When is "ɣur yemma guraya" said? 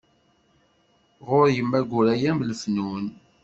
1.27-2.31